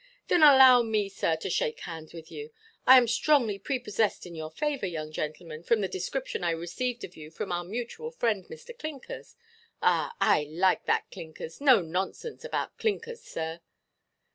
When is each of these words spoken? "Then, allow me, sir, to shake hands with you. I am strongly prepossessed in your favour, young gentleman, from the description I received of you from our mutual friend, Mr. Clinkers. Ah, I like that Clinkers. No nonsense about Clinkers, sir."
"Then, 0.29 0.41
allow 0.41 0.81
me, 0.81 1.09
sir, 1.09 1.35
to 1.35 1.49
shake 1.51 1.81
hands 1.81 2.11
with 2.11 2.31
you. 2.31 2.49
I 2.87 2.97
am 2.97 3.07
strongly 3.07 3.59
prepossessed 3.59 4.25
in 4.25 4.33
your 4.33 4.49
favour, 4.49 4.87
young 4.87 5.11
gentleman, 5.11 5.61
from 5.61 5.81
the 5.81 5.87
description 5.87 6.43
I 6.43 6.49
received 6.49 7.03
of 7.03 7.15
you 7.15 7.29
from 7.29 7.51
our 7.51 7.63
mutual 7.63 8.09
friend, 8.09 8.43
Mr. 8.45 8.75
Clinkers. 8.75 9.35
Ah, 9.79 10.15
I 10.19 10.45
like 10.49 10.85
that 10.85 11.11
Clinkers. 11.11 11.61
No 11.61 11.81
nonsense 11.83 12.43
about 12.43 12.79
Clinkers, 12.79 13.21
sir." 13.21 13.59